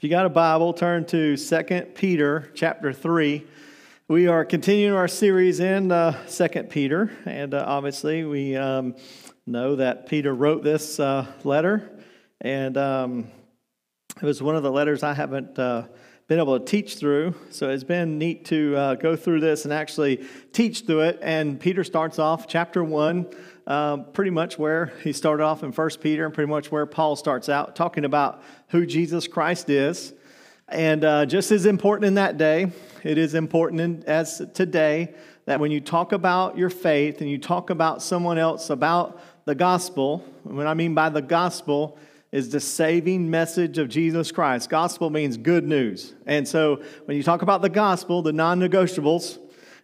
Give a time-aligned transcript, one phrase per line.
[0.00, 1.62] If you got a Bible, turn to 2
[1.94, 3.46] Peter chapter 3.
[4.08, 8.94] We are continuing our series in uh, 2 Peter, and uh, obviously we um,
[9.46, 12.00] know that Peter wrote this uh, letter,
[12.40, 13.30] and um,
[14.16, 15.84] it was one of the letters I haven't uh,
[16.28, 17.34] been able to teach through.
[17.50, 21.18] So it's been neat to uh, go through this and actually teach through it.
[21.20, 23.26] And Peter starts off chapter 1
[23.70, 27.14] um, pretty much where he started off in First Peter, and pretty much where Paul
[27.14, 30.12] starts out, talking about who Jesus Christ is.
[30.68, 32.72] And uh, just as important in that day,
[33.04, 35.14] it is important in, as today
[35.44, 39.54] that when you talk about your faith and you talk about someone else about the
[39.54, 41.96] gospel, what I mean by the gospel
[42.32, 44.68] is the saving message of Jesus Christ.
[44.68, 46.14] Gospel means good news.
[46.26, 49.38] And so when you talk about the gospel, the non negotiables,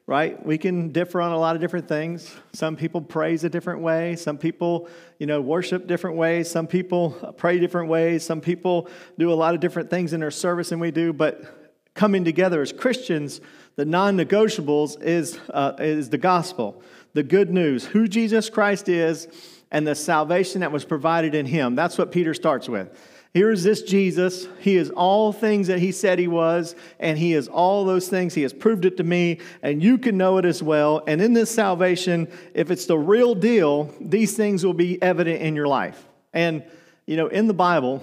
[0.07, 0.45] right?
[0.47, 2.33] We can differ on a lot of different things.
[2.53, 4.15] Some people praise a different way.
[4.15, 4.89] Some people,
[5.19, 6.49] you know, worship different ways.
[6.49, 8.25] Some people pray different ways.
[8.25, 8.89] Some people
[9.19, 11.13] do a lot of different things in their service than we do.
[11.13, 13.41] But coming together as Christians,
[13.75, 16.83] the non-negotiables is uh, is the gospel,
[17.15, 19.27] the good news, who Jesus Christ is,
[19.73, 21.75] and the salvation that was provided in Him.
[21.75, 22.97] That's what Peter starts with.
[23.37, 24.49] Here is this Jesus.
[24.61, 28.33] He is all things that he said he was, and he is all those things.
[28.33, 31.03] He has proved it to me, and you can know it as well.
[31.07, 35.55] And in this salvation, if it's the real deal, these things will be evident in
[35.55, 36.03] your life.
[36.33, 36.65] And,
[37.05, 38.03] you know, in the Bible,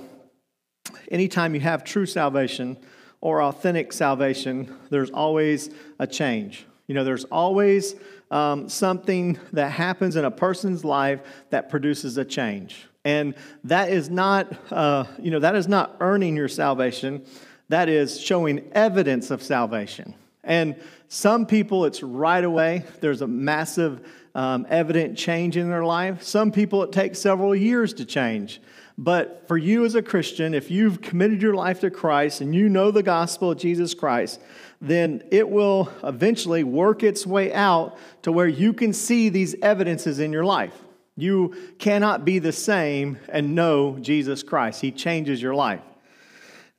[1.10, 2.78] anytime you have true salvation
[3.20, 6.68] or authentic salvation, there's always a change.
[6.86, 7.96] You know, there's always
[8.30, 12.86] um, something that happens in a person's life that produces a change.
[13.06, 17.26] And that is not, uh, you know, that is not earning your salvation.
[17.70, 20.16] That is showing evidence of salvation.
[20.44, 20.76] And
[21.08, 22.86] some people, it's right away.
[23.00, 26.24] There's a massive, um, evident change in their life.
[26.24, 28.62] Some people, it takes several years to change.
[28.98, 32.70] But for you as a Christian, if you've committed your life to Christ and you
[32.70, 34.40] know the gospel of Jesus Christ,
[34.82, 40.20] then it will eventually work its way out to where you can see these evidences
[40.20, 40.83] in your life.
[41.16, 44.82] You cannot be the same and know Jesus Christ.
[44.82, 45.82] He changes your life.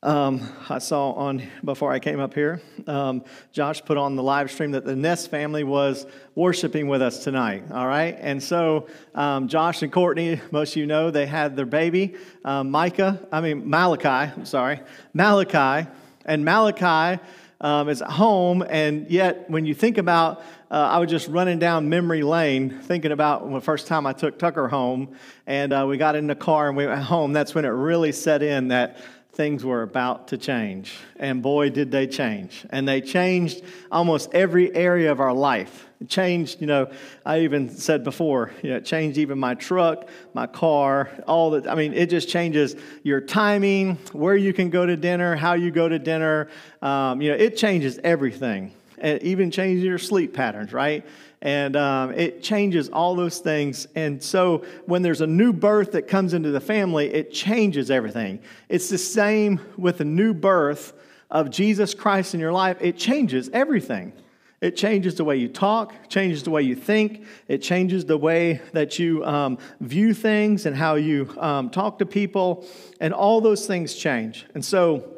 [0.03, 4.51] Um, I saw on before I came up here, um, Josh put on the live
[4.51, 7.65] stream that the Ness family was worshiping with us tonight.
[7.73, 11.65] All right, and so um, Josh and Courtney, most of you know, they had their
[11.65, 13.27] baby, um, Micah.
[13.33, 14.33] I mean Malachi.
[14.37, 14.83] I'm sorry,
[15.15, 15.89] Malachi,
[16.27, 17.23] and Malachi
[17.65, 21.59] um, is at home, and yet when you think about uh, I was just running
[21.59, 25.15] down memory lane thinking about the first time I took Tucker home
[25.47, 27.33] and uh, we got in the car and we went home.
[27.33, 28.99] That's when it really set in that
[29.35, 30.97] things were about to change.
[31.17, 32.65] And boy, did they change.
[32.71, 35.89] And they changed almost every area of our life.
[36.01, 36.91] It changed, you know,
[37.27, 41.69] I even said before, you know, it changed even my truck, my car, all that.
[41.69, 45.71] I mean, it just changes your timing, where you can go to dinner, how you
[45.71, 46.49] go to dinner.
[46.83, 48.73] Um, you know, it changes everything.
[48.99, 51.05] It even changes your sleep patterns, right?
[51.45, 53.87] And um, it changes all those things.
[53.95, 58.41] And so when there's a new birth that comes into the family, it changes everything.
[58.71, 60.95] It's the same with the new birth
[61.31, 64.13] of Jesus Christ in your life, it changes everything.
[64.61, 68.63] It changes the way you talk, changes the way you think, it changes the way
[68.73, 72.67] that you um, view things and how you um, talk to people,
[72.99, 74.47] and all those things change.
[74.55, 75.15] And so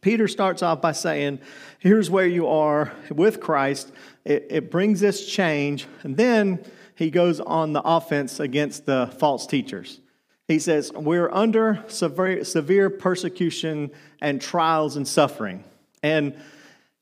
[0.00, 1.38] Peter starts off by saying,
[1.78, 3.92] Here's where you are with Christ.
[4.24, 5.86] It, it brings this change.
[6.02, 10.00] And then he goes on the offense against the false teachers.
[10.48, 13.90] He says, We're under severe, severe persecution
[14.20, 15.64] and trials and suffering.
[16.02, 16.34] And,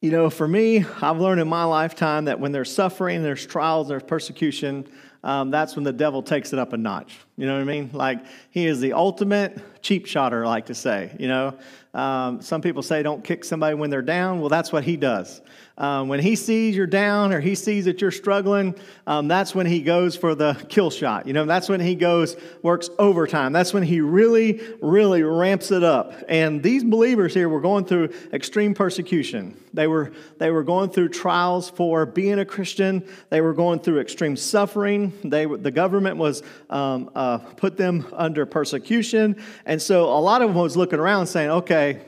[0.01, 3.89] you know, for me, I've learned in my lifetime that when there's suffering, there's trials,
[3.89, 4.87] there's persecution,
[5.23, 7.19] um, that's when the devil takes it up a notch.
[7.37, 7.91] You know what I mean?
[7.93, 11.15] Like, he is the ultimate cheap shotter, I like to say.
[11.19, 11.59] You know,
[11.95, 14.41] um, some people say don't kick somebody when they're down.
[14.41, 15.41] Well, that's what he does.
[15.81, 18.75] Um, when he sees you're down or he sees that you're struggling,
[19.07, 21.27] um, that's when he goes for the kill shot.
[21.27, 23.55] You know, that's when he goes, works overtime.
[23.55, 26.13] That's when he really, really ramps it up.
[26.29, 29.57] And these believers here were going through extreme persecution.
[29.73, 33.03] They were, they were going through trials for being a Christian.
[33.31, 35.15] They were going through extreme suffering.
[35.25, 39.43] They, the government was um, uh, put them under persecution.
[39.71, 42.01] And so a lot of them was looking around saying, okay,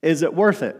[0.00, 0.78] is it worth it?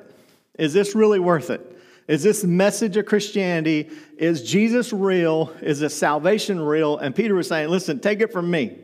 [0.58, 1.78] Is this really worth it?
[2.08, 5.52] Is this message of Christianity, is Jesus real?
[5.60, 6.96] Is this salvation real?
[6.96, 8.78] And Peter was saying, listen, take it from me.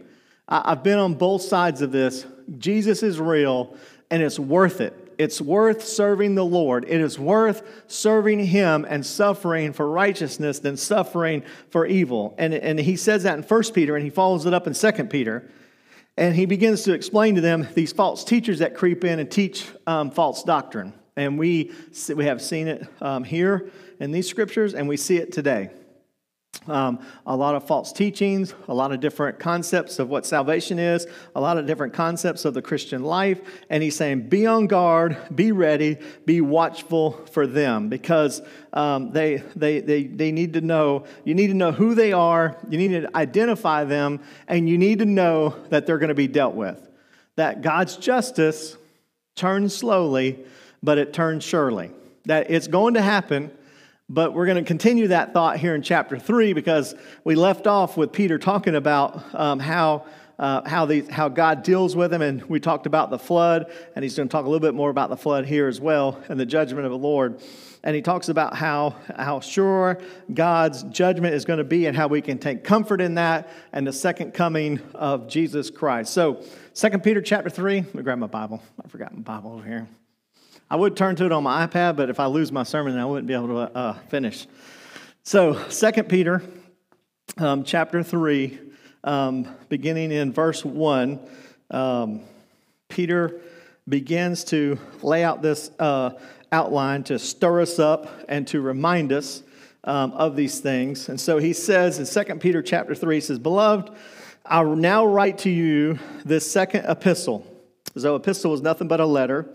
[0.47, 2.27] I've been on both sides of this.
[2.59, 3.75] Jesus is real,
[4.11, 5.15] and it's worth it.
[5.17, 6.85] It's worth serving the Lord.
[6.87, 12.35] It is worth serving Him and suffering for righteousness than suffering for evil.
[12.37, 14.93] And, and he says that in 1 Peter, and he follows it up in 2
[15.05, 15.51] Peter.
[16.19, 19.69] And he begins to explain to them these false teachers that creep in and teach
[19.87, 20.93] um, false doctrine.
[21.15, 21.71] And we,
[22.13, 23.71] we have seen it um, here
[24.01, 25.71] in these scriptures, and we see it today.
[26.67, 31.07] Um, a lot of false teachings, a lot of different concepts of what salvation is,
[31.35, 33.41] a lot of different concepts of the Christian life.
[33.71, 35.97] And he's saying, be on guard, be ready,
[36.27, 38.43] be watchful for them because
[38.75, 42.59] um, they, they, they, they need to know, you need to know who they are,
[42.69, 46.29] you need to identify them, and you need to know that they're going to be
[46.29, 46.87] dealt with.
[47.37, 48.77] That God's justice
[49.37, 50.45] turns slowly,
[50.83, 51.93] but it turns surely.
[52.27, 53.53] That it's going to happen
[54.09, 56.95] but we're going to continue that thought here in chapter 3 because
[57.25, 60.07] we left off with Peter talking about um, how,
[60.39, 62.23] uh, how, the, how God deals with him.
[62.23, 64.89] And we talked about the flood, and he's going to talk a little bit more
[64.89, 67.41] about the flood here as well and the judgment of the Lord.
[67.85, 70.01] And he talks about how, how sure
[70.33, 73.87] God's judgment is going to be and how we can take comfort in that and
[73.87, 76.13] the second coming of Jesus Christ.
[76.15, 76.43] So,
[76.75, 78.63] 2 Peter chapter 3, let me grab my Bible.
[78.83, 79.87] I forgot my Bible over here.
[80.71, 83.07] I would turn to it on my iPad, but if I lose my sermon, I
[83.07, 84.47] wouldn't be able to uh, finish.
[85.23, 86.43] So, 2 Peter
[87.39, 88.59] um, chapter 3,
[89.03, 91.21] um, beginning in verse 1,
[91.71, 92.21] um,
[92.91, 93.41] Peter
[93.89, 96.11] begins to lay out this uh,
[96.53, 99.43] outline to stir us up and to remind us
[99.85, 101.09] um, of these things.
[101.09, 103.91] And so he says in 2 Peter chapter 3, he says, Beloved,
[104.45, 107.47] I now write to you this second epistle.
[107.97, 109.49] So, epistle is nothing but a letter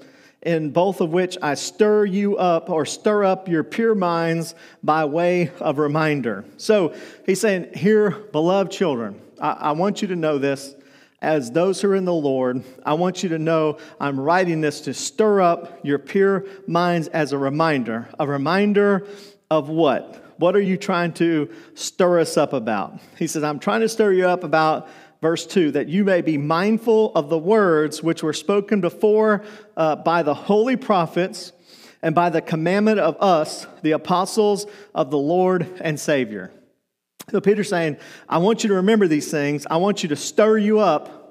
[0.45, 5.05] in both of which I stir you up or stir up your pure minds by
[5.05, 6.45] way of reminder.
[6.57, 6.95] So
[7.25, 10.75] he's saying, Here, beloved children, I, I want you to know this
[11.23, 14.81] as those who are in the Lord, I want you to know I'm writing this
[14.81, 18.09] to stir up your pure minds as a reminder.
[18.19, 19.07] A reminder
[19.49, 20.19] of what?
[20.37, 22.99] What are you trying to stir us up about?
[23.17, 24.89] He says, I'm trying to stir you up about
[25.23, 29.43] verse 2 that you may be mindful of the words which were spoken before
[29.75, 31.51] uh, by the holy prophets
[32.03, 36.51] and by the commandment of us, the apostles of the Lord and Savior.
[37.31, 37.97] So Peter's saying,
[38.27, 39.65] I want you to remember these things.
[39.71, 41.23] I want you to stir you up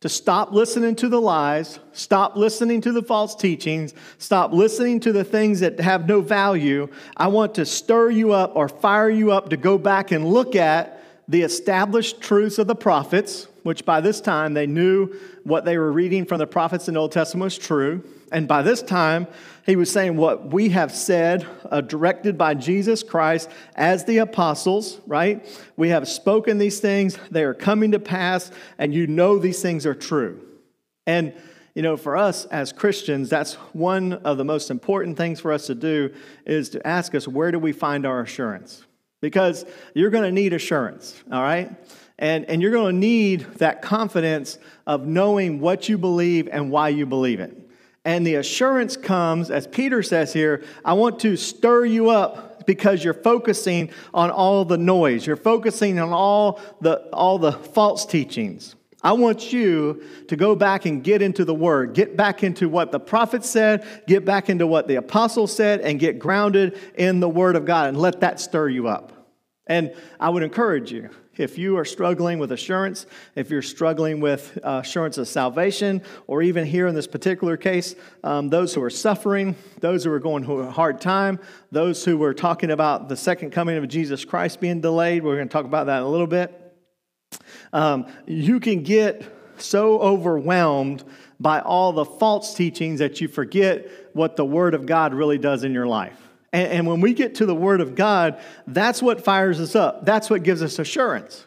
[0.00, 5.12] to stop listening to the lies, stop listening to the false teachings, stop listening to
[5.12, 6.88] the things that have no value.
[7.16, 10.56] I want to stir you up or fire you up to go back and look
[10.56, 10.99] at
[11.30, 15.92] the established truths of the prophets, which by this time they knew what they were
[15.92, 18.02] reading from the prophets in the Old Testament was true.
[18.32, 19.28] And by this time,
[19.64, 25.00] he was saying what we have said, uh, directed by Jesus Christ as the apostles,
[25.06, 25.46] right?
[25.76, 29.86] We have spoken these things, they are coming to pass, and you know these things
[29.86, 30.40] are true.
[31.06, 31.32] And
[31.76, 35.68] you know, for us as Christians, that's one of the most important things for us
[35.68, 36.12] to do
[36.44, 38.84] is to ask us, where do we find our assurance?
[39.20, 39.64] Because
[39.94, 41.70] you're going to need assurance, all right?
[42.18, 46.90] And, and you're going to need that confidence of knowing what you believe and why
[46.90, 47.56] you believe it.
[48.04, 53.04] And the assurance comes, as Peter says here, I want to stir you up because
[53.04, 55.26] you're focusing on all the noise.
[55.26, 58.74] You're focusing on all the, all the false teachings.
[59.02, 62.92] I want you to go back and get into the Word, get back into what
[62.92, 67.28] the prophet said, get back into what the apostle said, and get grounded in the
[67.28, 69.12] Word of God and let that stir you up.
[69.66, 74.58] And I would encourage you, if you are struggling with assurance, if you're struggling with
[74.62, 78.90] uh, assurance of salvation, or even here in this particular case, um, those who are
[78.90, 81.38] suffering, those who are going through a hard time,
[81.70, 85.48] those who were talking about the second coming of Jesus Christ being delayed, we're going
[85.48, 86.59] to talk about that in a little bit.
[87.72, 89.24] Um, you can get
[89.62, 91.04] so overwhelmed
[91.38, 95.64] by all the false teachings that you forget what the Word of God really does
[95.64, 96.18] in your life.
[96.52, 100.04] And, and when we get to the Word of God, that's what fires us up.
[100.04, 101.46] That's what gives us assurance.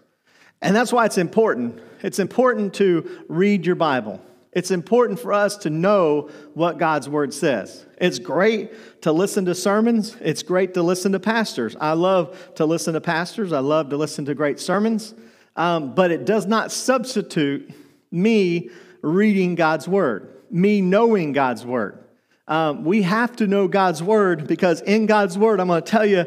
[0.62, 1.80] And that's why it's important.
[2.02, 4.22] It's important to read your Bible.
[4.54, 7.86] It's important for us to know what God's Word says.
[7.98, 10.16] It's great to listen to sermons.
[10.22, 11.76] It's great to listen to pastors.
[11.80, 13.52] I love to listen to pastors.
[13.52, 15.16] I love to listen to great sermons
[15.56, 17.72] um, but it does not substitute
[18.12, 18.70] me
[19.02, 22.00] reading God's word, me knowing God's word.
[22.48, 26.06] Um, we have to know God's word because in God's word, I'm going to tell
[26.06, 26.26] you,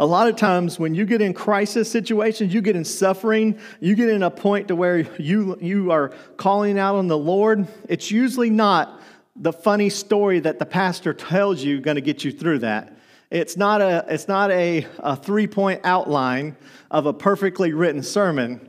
[0.00, 3.96] a lot of times when you get in crisis situations, you get in suffering, you
[3.96, 8.10] get in a point to where you, you are calling out on the Lord, it's
[8.10, 9.00] usually not
[9.34, 12.97] the funny story that the pastor tells you going to get you through that.
[13.30, 16.56] It's not a, it's not a, a three point outline
[16.90, 18.68] of a perfectly written sermon.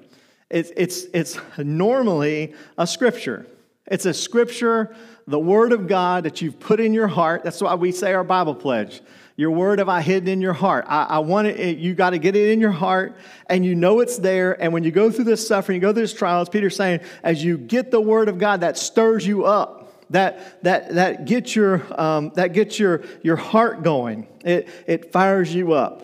[0.49, 3.45] It's, it's, it's normally a scripture.
[3.87, 4.95] It's a scripture,
[5.27, 7.43] the word of God that you've put in your heart.
[7.43, 9.01] That's why we say our Bible pledge.
[9.35, 10.85] Your word have I hidden in your heart.
[10.89, 13.15] I, I want it, you got to get it in your heart,
[13.47, 14.61] and you know it's there.
[14.61, 16.99] And when you go through this suffering, you go through this trial, trials, Peter's saying,
[17.23, 19.78] as you get the word of God, that stirs you up.
[20.11, 24.27] That, that, that gets, your, um, that gets your, your heart going.
[24.43, 26.03] It, it fires you up.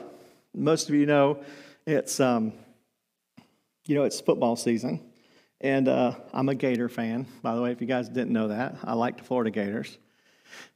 [0.54, 1.44] Most of you know
[1.86, 2.54] it's, um,
[3.86, 5.02] you know, it's football season.
[5.62, 8.76] And uh, I'm a Gator fan, by the way, if you guys didn't know that.
[8.84, 9.98] I like the Florida Gators.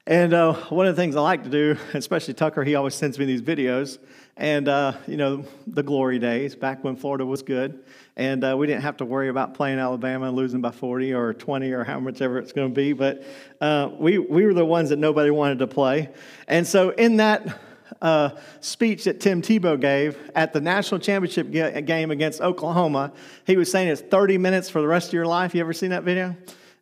[0.07, 3.19] And uh, one of the things I like to do, especially Tucker, he always sends
[3.19, 3.99] me these videos.
[4.39, 7.83] And, uh, you know, the glory days, back when Florida was good.
[8.15, 11.33] And uh, we didn't have to worry about playing Alabama and losing by 40 or
[11.33, 12.93] 20 or how much ever it's going to be.
[12.93, 13.21] But
[13.59, 16.07] uh, we, we were the ones that nobody wanted to play.
[16.47, 17.59] And so in that
[18.01, 18.29] uh,
[18.61, 21.51] speech that Tim Tebow gave at the national championship
[21.85, 23.11] game against Oklahoma,
[23.45, 25.53] he was saying it's 30 minutes for the rest of your life.
[25.53, 26.37] You ever seen that video?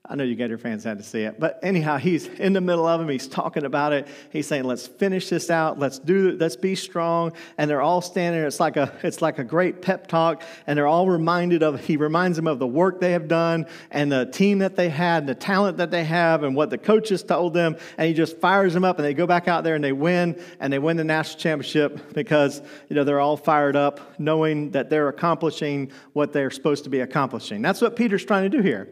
[0.10, 1.38] I know you Gator fans had to see it.
[1.38, 3.10] But anyhow, he's in the middle of them.
[3.10, 4.08] He's talking about it.
[4.32, 5.80] He's saying, let's finish this out.
[5.80, 7.34] Let's do let's be strong.
[7.58, 8.42] And they're all standing.
[8.42, 10.44] It's like a it's like a great pep talk.
[10.66, 14.10] And they're all reminded of he reminds them of the work they have done and
[14.10, 17.22] the team that they had, and the talent that they have, and what the coaches
[17.22, 17.75] told them.
[17.98, 20.42] And he just fires them up and they go back out there and they win
[20.62, 24.89] and they win the national championship because you know they're all fired up, knowing that
[24.89, 27.62] they're accomplishing what they're supposed to be accomplishing.
[27.62, 28.88] That's what Peter's trying to do here.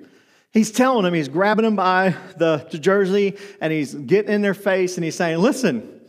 [0.55, 4.53] He's telling them, he's grabbing them by the, the jersey and he's getting in their
[4.53, 5.99] face and he's saying, Listen,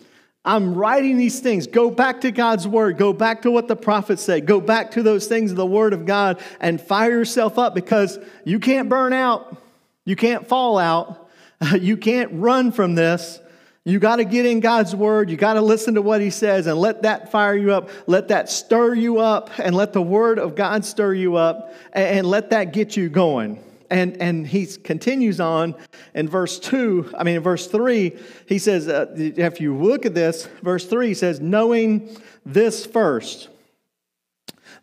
[0.45, 1.67] I'm writing these things.
[1.67, 2.97] Go back to God's word.
[2.97, 4.41] Go back to what the prophets say.
[4.41, 8.21] Go back to those things of the word of God and fire yourself up because
[8.45, 9.61] you can't burn out.
[10.05, 11.29] You can't fall out.
[11.81, 13.41] You can't run from this.
[13.83, 15.31] You got to get in God's word.
[15.31, 17.89] You got to listen to what he says and let that fire you up.
[18.07, 22.27] Let that stir you up and let the word of God stir you up and
[22.27, 23.65] let that get you going.
[23.91, 25.75] And, and he continues on
[26.15, 28.17] in verse 2, I mean, in verse 3,
[28.47, 33.49] he says, uh, if you look at this, verse 3 he says, knowing this first,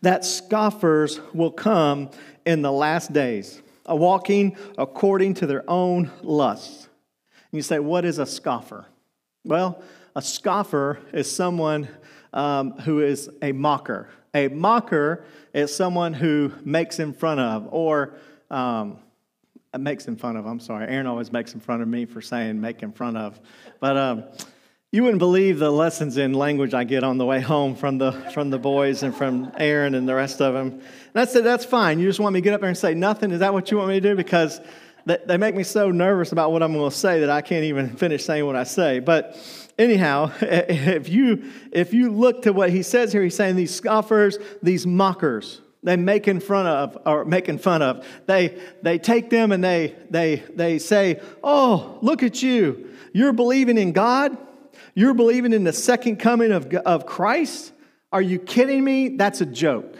[0.01, 2.09] that scoffers will come
[2.45, 6.89] in the last days, walking according to their own lusts.
[7.51, 8.85] And you say, what is a scoffer?
[9.45, 9.81] Well,
[10.15, 11.87] a scoffer is someone
[12.33, 14.09] um, who is a mocker.
[14.33, 18.15] A mocker is someone who makes in front of or
[18.53, 18.99] um,
[19.77, 20.45] makes in fun of.
[20.45, 23.39] I'm sorry, Aaron always makes in front of me for saying make in front of,
[23.79, 24.23] but um,
[24.91, 28.11] you wouldn't believe the lessons in language I get on the way home from the
[28.31, 30.67] from the boys and from Aaron and the rest of them.
[30.67, 31.99] And I said, that's fine.
[31.99, 33.31] You just want me to get up there and say nothing?
[33.31, 34.15] Is that what you want me to do?
[34.15, 34.61] Because
[35.05, 37.97] they make me so nervous about what I'm going to say that I can't even
[37.97, 38.99] finish saying what I say.
[38.99, 39.35] But
[39.79, 44.37] anyhow, if you if you look to what he says here, he's saying these scoffers,
[44.61, 48.05] these mockers they make in front of or making fun of.
[48.25, 52.89] They they take them and they they they say oh look at you.
[53.13, 54.37] You're believing in god?
[54.95, 57.73] You're believing in the second coming of, of christ?
[58.11, 59.09] Are you kidding me?
[59.09, 59.95] That's a joke.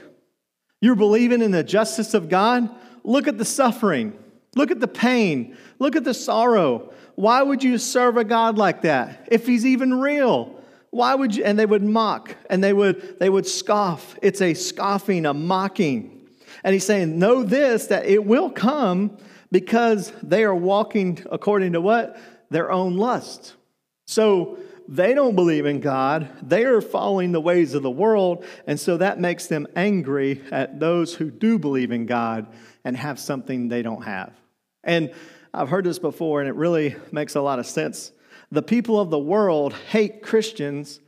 [0.82, 2.70] You're believing in the justice of god?
[3.04, 4.18] Look at the suffering.
[4.56, 5.58] Look at the pain.
[5.80, 6.94] Look at the sorrow.
[7.16, 10.62] Why would you serve a god like that if he's even real
[10.93, 11.43] why would you?
[11.43, 14.17] And they would mock and they would, they would scoff.
[14.21, 16.27] It's a scoffing, a mocking.
[16.63, 19.17] And he's saying, Know this, that it will come
[19.51, 22.17] because they are walking according to what?
[22.50, 23.55] Their own lust.
[24.05, 26.29] So they don't believe in God.
[26.47, 28.45] They are following the ways of the world.
[28.67, 32.47] And so that makes them angry at those who do believe in God
[32.83, 34.33] and have something they don't have.
[34.83, 35.12] And
[35.53, 38.12] I've heard this before, and it really makes a lot of sense
[38.53, 41.00] the people of the world hate Christians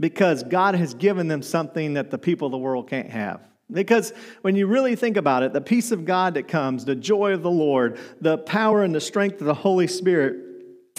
[0.00, 3.40] because God has given them something that the people of the world can't have.
[3.70, 7.32] Because when you really think about it, the peace of God that comes, the joy
[7.32, 10.34] of the Lord, the power and the strength of the Holy Spirit,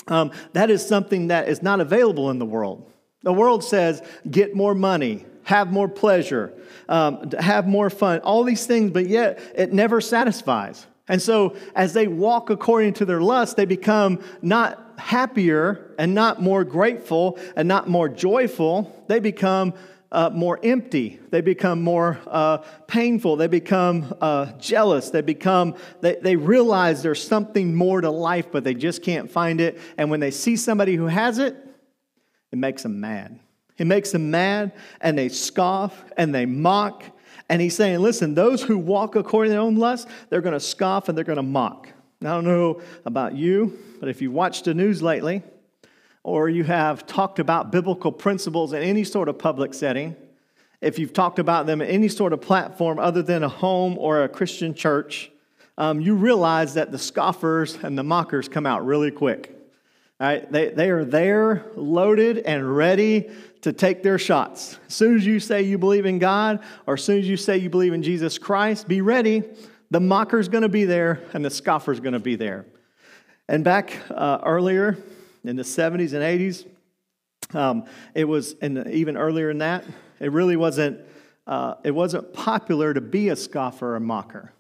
[0.08, 2.90] um, that is something that is not available in the world.
[3.24, 6.54] The world says, get more money, have more pleasure,
[6.88, 10.88] um, have more fun, all these things, but yet it never satisfies.
[11.10, 16.42] And so, as they walk according to their lust, they become not happier and not
[16.42, 19.04] more grateful and not more joyful.
[19.08, 19.74] They become
[20.12, 21.20] uh, more empty.
[21.30, 23.38] They become more uh, painful.
[23.38, 25.10] They become uh, jealous.
[25.10, 29.62] They become, they, they realize there's something more to life, but they just can't find
[29.62, 29.80] it.
[29.98, 31.56] And when they see somebody who has it,
[32.52, 33.40] it makes them mad.
[33.78, 37.04] It makes them mad, and they scoff and they mock
[37.52, 40.60] and he's saying, listen, those who walk according to their own lust, they're going to
[40.60, 41.90] scoff and they're going to mock.
[42.24, 45.42] Now, I don't know about you, but if you've watched the news lately,
[46.24, 50.16] or you have talked about biblical principles in any sort of public setting,
[50.82, 54.24] if you've talked about them in any sort of platform other than a home or
[54.24, 55.32] a Christian church,
[55.80, 59.58] um, you realize that the scoffers and the mockers come out really quick.
[60.20, 60.50] Right?
[60.52, 64.78] They, they are there, loaded and ready to take their shots.
[64.88, 67.58] As soon as you say you believe in God, or as soon as you say
[67.58, 69.44] you believe in Jesus Christ, be ready.
[69.92, 72.66] The mocker's going to be there, and the scoffer's going to be there.
[73.50, 74.98] And back uh, earlier
[75.44, 76.66] in the 70s and 80s,
[77.54, 77.84] um,
[78.16, 79.84] it was, and even earlier than that,
[80.22, 81.02] it really wasn't,
[81.46, 84.54] uh, it wasn't popular to be a scoffer or mocker.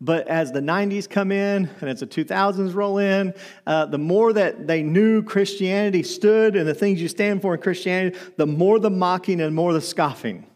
[0.00, 3.32] But as the 90s come in and as the 2000s roll in,
[3.68, 7.60] uh, the more that they knew Christianity stood and the things you stand for in
[7.60, 10.46] Christianity, the more the mocking and more the scoffing.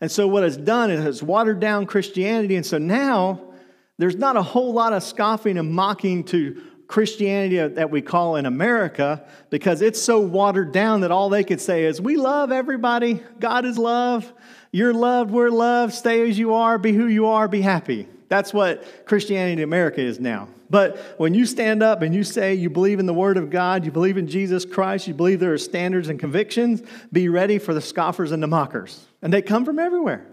[0.00, 2.56] And so, what it's done is it's watered down Christianity.
[2.56, 3.51] And so now
[3.98, 6.60] there's not a whole lot of scoffing and mocking to
[6.92, 11.60] Christianity that we call in America because it's so watered down that all they could
[11.60, 13.22] say is, We love everybody.
[13.40, 14.30] God is love.
[14.72, 15.30] You're loved.
[15.30, 15.94] We're loved.
[15.94, 16.76] Stay as you are.
[16.76, 17.48] Be who you are.
[17.48, 18.08] Be happy.
[18.28, 20.48] That's what Christianity in America is now.
[20.68, 23.84] But when you stand up and you say you believe in the Word of God,
[23.84, 26.82] you believe in Jesus Christ, you believe there are standards and convictions,
[27.12, 29.04] be ready for the scoffers and the mockers.
[29.20, 30.26] And they come from everywhere.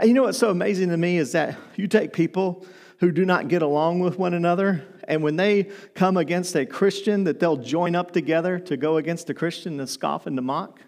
[0.00, 2.66] And you know what's so amazing to me is that you take people
[2.98, 7.24] who do not get along with one another, and when they come against a Christian,
[7.24, 10.80] that they'll join up together to go against the Christian to scoff and to mock.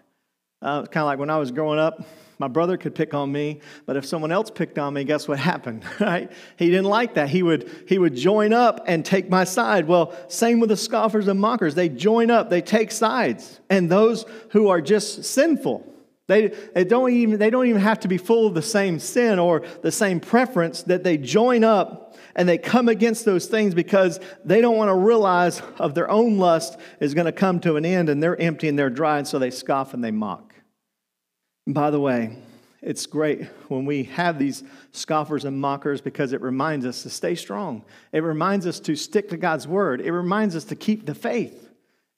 [0.61, 2.03] Uh, kind of like when I was growing up,
[2.37, 5.39] my brother could pick on me, but if someone else picked on me, guess what
[5.51, 5.83] happened?
[5.99, 6.31] Right?
[6.57, 7.29] He didn't like that.
[7.29, 9.87] He would he would join up and take my side.
[9.87, 11.75] Well, same with the scoffers and mockers.
[11.75, 13.59] They join up, they take sides.
[13.69, 15.85] And those who are just sinful,
[16.29, 19.39] they, they, don't even, they don't even have to be full of the same sin
[19.39, 24.19] or the same preference, that they join up and they come against those things because
[24.45, 27.85] they don't want to realize of their own lust is going to come to an
[27.85, 30.53] end and they're empty and they're dry, and so they scoff and they mock.
[31.65, 32.37] By the way,
[32.81, 37.33] it's great when we have these scoffers and mockers because it reminds us to stay
[37.33, 37.83] strong.
[38.13, 39.99] It reminds us to stick to God's word.
[39.99, 41.68] It reminds us to keep the faith.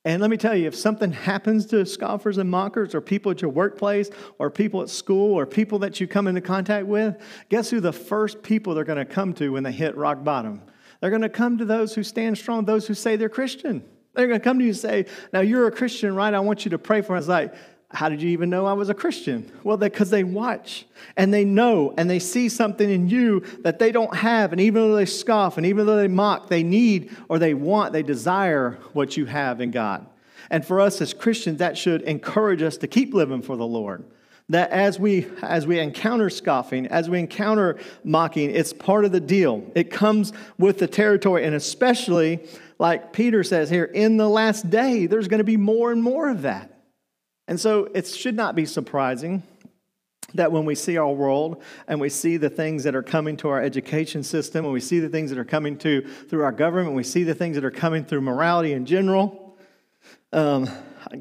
[0.04, 3.42] And let me tell you, if something happens to scoffers and mockers, or people at
[3.42, 7.70] your workplace, or people at school, or people that you come into contact with, guess
[7.70, 10.62] who the first people they're going to come to when they hit rock bottom?
[11.00, 13.84] They're going to come to those who stand strong, those who say they're Christian.
[14.14, 16.34] They're going to come to you and say, Now you're a Christian, right?
[16.34, 17.28] I want you to pray for us.
[17.28, 17.54] Like,
[17.94, 19.52] how did you even know I was a Christian?
[19.64, 20.86] Well, because they watch
[21.18, 24.52] and they know and they see something in you that they don't have.
[24.52, 27.94] And even though they scoff and even though they mock, they need or they want,
[27.94, 30.06] they desire what you have in God.
[30.50, 34.04] And for us as Christians, that should encourage us to keep living for the Lord.
[34.50, 39.22] That as we as we encounter scoffing, as we encounter mocking, it's part of the
[39.22, 39.64] deal.
[39.76, 42.46] It comes with the territory, and especially
[42.78, 46.30] like Peter says here, in the last day, there's going to be more and more
[46.30, 46.81] of that.
[47.52, 49.44] And so it should not be surprising
[50.36, 53.50] that when we see our world and we see the things that are coming to
[53.50, 56.96] our education system, and we see the things that are coming to through our government,
[56.96, 59.58] we see the things that are coming through morality in general.
[60.32, 60.70] Um,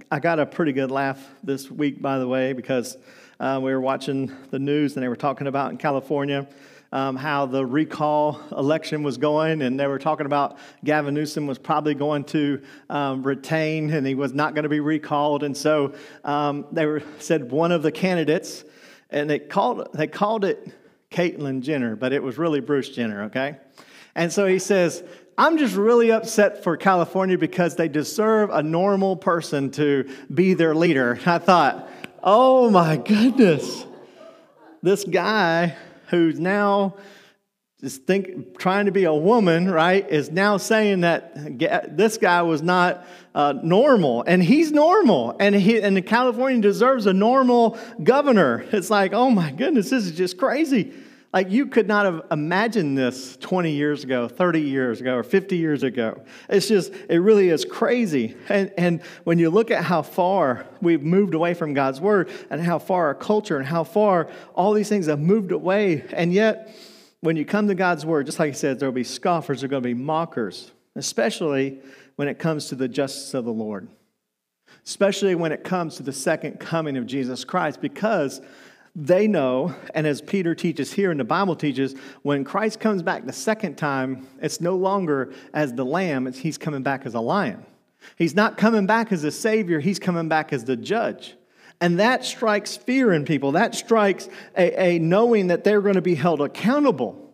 [0.08, 2.96] I got a pretty good laugh this week, by the way, because
[3.40, 6.46] uh, we were watching the news and they were talking about in California
[6.92, 11.58] um, how the recall election was going, and they were talking about Gavin Newsom was
[11.58, 15.44] probably going to um, retain and he was not going to be recalled.
[15.44, 18.64] And so um, they were, said one of the candidates,
[19.10, 20.72] and they called, they called it
[21.10, 23.56] Caitlyn Jenner, but it was really Bruce Jenner, okay?
[24.14, 25.04] And so he says,
[25.38, 30.74] I'm just really upset for California because they deserve a normal person to be their
[30.74, 31.18] leader.
[31.24, 31.88] I thought,
[32.22, 33.86] oh my goodness,
[34.82, 35.76] this guy
[36.10, 36.96] who's now
[37.80, 42.60] just think trying to be a woman, right, is now saying that this guy was
[42.60, 48.66] not uh, normal, and he's normal, and he and the California deserves a normal governor.
[48.70, 50.92] It's like, oh my goodness, this is just crazy.
[51.32, 55.56] Like you could not have imagined this 20 years ago, 30 years ago, or 50
[55.56, 56.20] years ago.
[56.48, 58.36] It's just, it really is crazy.
[58.48, 62.60] And, and when you look at how far we've moved away from God's word and
[62.60, 66.74] how far our culture and how far all these things have moved away, and yet
[67.20, 69.68] when you come to God's word, just like he said, there will be scoffers, there
[69.68, 71.80] are going to be mockers, especially
[72.16, 73.86] when it comes to the justice of the Lord,
[74.84, 78.40] especially when it comes to the second coming of Jesus Christ, because
[78.96, 83.24] they know, and as Peter teaches here and the Bible teaches, when Christ comes back
[83.24, 87.64] the second time, it's no longer as the lamb, he's coming back as a lion.
[88.16, 91.36] He's not coming back as a savior, he's coming back as the judge.
[91.80, 93.52] And that strikes fear in people.
[93.52, 97.32] That strikes a, a knowing that they're going to be held accountable.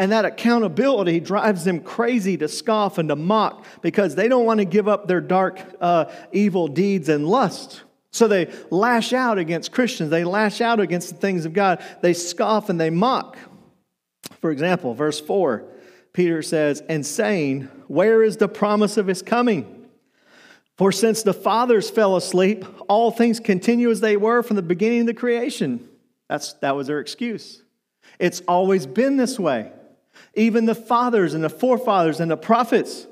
[0.00, 4.58] And that accountability drives them crazy to scoff and to mock because they don't want
[4.58, 7.83] to give up their dark, uh, evil deeds and lust.
[8.14, 10.08] So they lash out against Christians.
[10.08, 11.82] They lash out against the things of God.
[12.00, 13.36] They scoff and they mock.
[14.40, 15.64] For example, verse 4,
[16.12, 19.88] Peter says, And saying, Where is the promise of his coming?
[20.78, 25.00] For since the fathers fell asleep, all things continue as they were from the beginning
[25.00, 25.88] of the creation.
[26.28, 27.64] That's, that was their excuse.
[28.20, 29.72] It's always been this way.
[30.34, 33.08] Even the fathers and the forefathers and the prophets,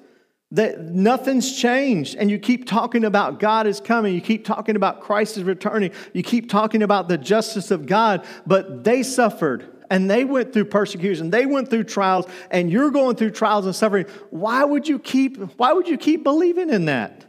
[0.52, 2.14] that nothing's changed.
[2.14, 4.14] And you keep talking about God is coming.
[4.14, 5.92] You keep talking about Christ is returning.
[6.12, 10.66] You keep talking about the justice of God, but they suffered and they went through
[10.66, 11.30] persecution.
[11.30, 14.06] They went through trials, and you're going through trials and suffering.
[14.30, 17.26] Why would you keep, why would you keep believing in that?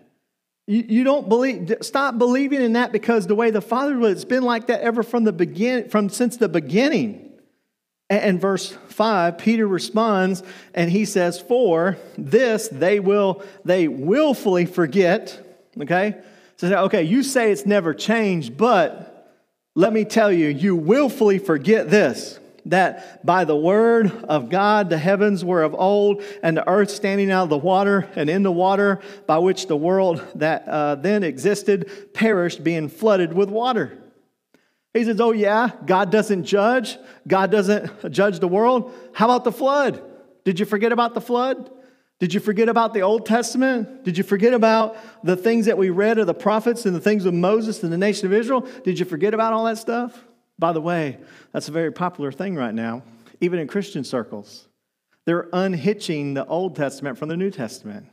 [0.65, 4.25] You, you don't believe, stop believing in that because the way the Father was, it's
[4.25, 7.22] been like that ever from the begin, from since the beginning.
[8.09, 15.39] And verse 5, Peter responds and he says, For this they will, they willfully forget.
[15.79, 16.15] Okay?
[16.57, 19.31] So, okay, you say it's never changed, but
[19.75, 24.97] let me tell you, you willfully forget this that by the word of God the
[24.97, 28.51] heavens were of old, and the earth standing out of the water, and in the
[28.51, 33.97] water by which the world that uh, then existed perished, being flooded with water.
[34.93, 36.97] He says, Oh, yeah, God doesn't judge.
[37.27, 38.93] God doesn't judge the world.
[39.13, 40.03] How about the flood?
[40.45, 41.71] Did you forget about the flood?
[42.19, 44.03] Did you forget about the Old Testament?
[44.03, 47.25] Did you forget about the things that we read of the prophets and the things
[47.25, 48.67] of Moses and the nation of Israel?
[48.83, 50.23] Did you forget about all that stuff?
[50.59, 51.17] By the way,
[51.51, 53.03] that's a very popular thing right now,
[53.41, 54.67] even in Christian circles.
[55.25, 58.07] They're unhitching the Old Testament from the New Testament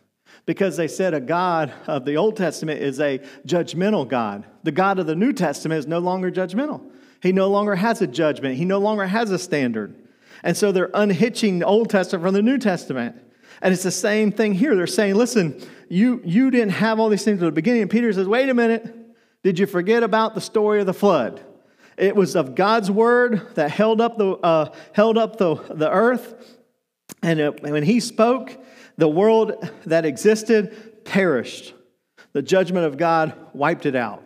[0.47, 4.45] because they said a God of the Old Testament is a judgmental God.
[4.63, 6.83] The God of the New Testament is no longer judgmental.
[7.23, 9.95] He no longer has a judgment, he no longer has a standard.
[10.43, 13.17] And so they're unhitching the Old Testament from the New Testament.
[13.63, 14.75] And it's the same thing here.
[14.75, 17.83] They're saying, listen, you, you didn't have all these things at the beginning.
[17.83, 18.97] And Peter says, wait a minute.
[19.43, 21.43] Did you forget about the story of the flood?
[21.97, 26.57] It was of God's word that held up the, uh, held up the, the earth.
[27.23, 28.57] And it, when he spoke,
[28.97, 31.75] the world that existed perished.
[32.33, 34.23] The judgment of God wiped it out.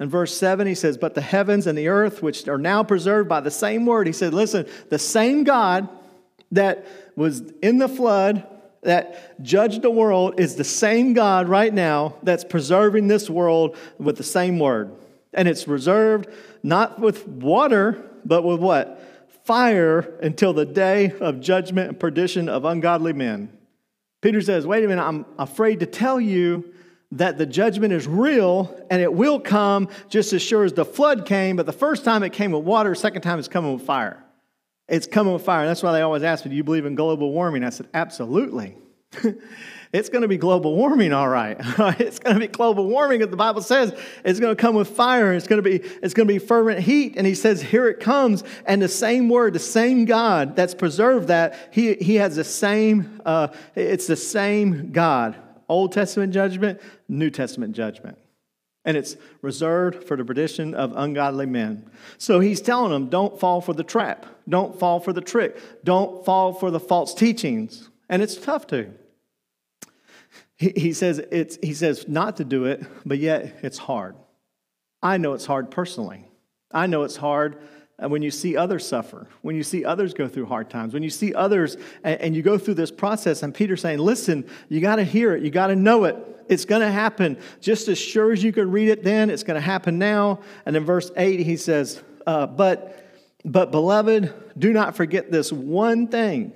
[0.00, 3.28] In verse 7, he says, But the heavens and the earth, which are now preserved
[3.28, 5.88] by the same word, he said, Listen, the same God
[6.52, 8.46] that was in the flood,
[8.82, 14.16] that judged the world, is the same God right now that's preserving this world with
[14.16, 14.90] the same word.
[15.34, 16.28] And it's reserved
[16.62, 19.28] not with water, but with what?
[19.44, 23.50] Fire until the day of judgment and perdition of ungodly men.
[24.20, 26.72] Peter says, Wait a minute, I'm afraid to tell you
[27.12, 31.26] that the judgment is real and it will come just as sure as the flood
[31.26, 34.24] came, but the first time it came with water, second time it's coming with fire.
[34.88, 35.66] It's coming with fire.
[35.66, 37.64] That's why they always ask me, Do you believe in global warming?
[37.64, 38.76] I said, Absolutely.
[39.92, 41.56] it's going to be global warming, all right.
[41.98, 43.92] it's going to be global warming, as the Bible says.
[44.24, 45.32] It's going to come with fire.
[45.32, 47.14] It's going to be it's going to be fervent heat.
[47.16, 48.44] And he says, here it comes.
[48.66, 53.20] And the same word, the same God that's preserved that, he he has the same.
[53.24, 55.36] Uh, it's the same God.
[55.68, 58.18] Old Testament judgment, New Testament judgment.
[58.84, 61.90] And it's reserved for the perdition of ungodly men.
[62.16, 64.24] So he's telling them, don't fall for the trap.
[64.48, 65.58] Don't fall for the trick.
[65.84, 67.90] Don't fall for the false teachings.
[68.08, 68.92] And it's tough to.
[70.60, 74.14] He, he, says it's, he says not to do it, but yet it's hard.
[75.02, 76.30] I know it's hard personally.
[76.70, 77.62] I know it's hard
[77.98, 81.02] uh, when you see others suffer, when you see others go through hard times, when
[81.02, 84.82] you see others and, and you go through this process, and Peter's saying, Listen, you
[84.82, 86.16] got to hear it, you got to know it.
[86.50, 87.38] It's going to happen.
[87.62, 90.40] Just as sure as you could read it then, it's going to happen now.
[90.66, 93.02] And in verse 8, he says, uh, but,
[93.46, 96.52] but beloved, do not forget this one thing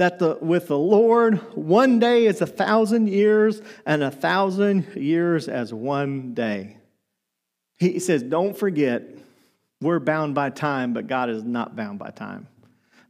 [0.00, 5.46] that the, with the Lord, one day is a thousand years, and a thousand years
[5.46, 6.78] as one day.
[7.76, 9.02] He says, Don't forget,
[9.82, 12.48] we're bound by time, but God is not bound by time.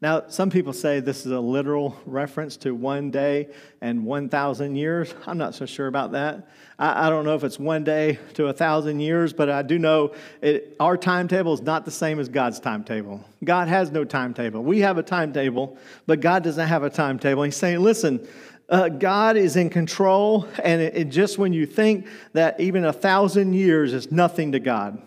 [0.03, 3.49] Now, some people say this is a literal reference to one day
[3.83, 5.15] and 1,000 years.
[5.27, 6.49] I'm not so sure about that.
[6.79, 9.79] I, I, don't know if it's one day to a 1,000 years, but I do
[9.79, 13.23] know it, our timetable is not the same as God's timetable.
[13.45, 14.63] God has no timetable.
[14.63, 17.43] We have a timetable, but God doesn't have a timetable.
[17.43, 18.27] He's saying, listen,
[18.71, 22.93] uh, God is in control, and it, it just when you think that even a
[22.93, 25.03] thousand years is nothing to God,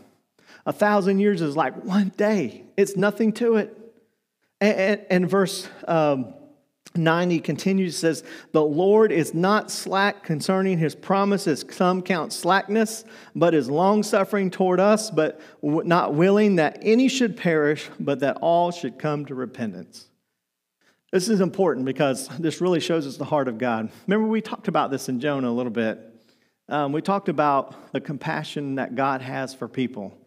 [0.68, 3.80] a thousand years is like one day, it's nothing to it.
[4.64, 6.34] And, and, verse um,
[6.96, 8.24] 9, he continues, says,
[8.54, 13.04] The Lord is not slack concerning his promises, some count slackness,
[13.36, 18.72] but is longsuffering toward us, but not willing that any should perish, but that all
[18.72, 20.08] should come to repentance.
[21.12, 23.92] This is important because this really shows us the heart of God.
[24.08, 26.00] Remember, we talked about this in Jonah a little bit.
[26.70, 30.18] Um, we talked about the compassion that God has for people.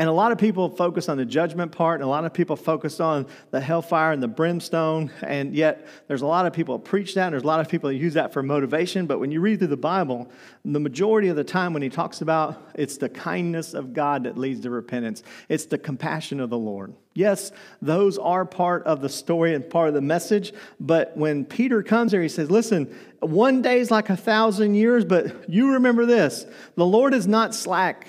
[0.00, 2.56] And a lot of people focus on the judgment part, and a lot of people
[2.56, 5.10] focus on the hellfire and the brimstone.
[5.20, 7.90] And yet, there's a lot of people preach that, and there's a lot of people
[7.90, 9.04] that use that for motivation.
[9.04, 10.32] But when you read through the Bible,
[10.64, 14.38] the majority of the time when he talks about it's the kindness of God that
[14.38, 16.94] leads to repentance, it's the compassion of the Lord.
[17.12, 20.54] Yes, those are part of the story and part of the message.
[20.80, 25.04] But when Peter comes here, he says, Listen, one day is like a thousand years,
[25.04, 28.06] but you remember this the Lord is not slack